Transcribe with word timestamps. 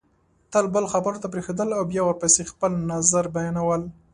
تل 0.51 0.65
بل 0.75 0.85
خبرو 0.93 1.21
ته 1.21 1.27
پرېښودل 1.33 1.69
او 1.77 1.83
بیا 1.91 2.01
ورپسې 2.05 2.41
خپل 2.51 2.71
نظر 2.91 3.25
بیانول 3.35 3.81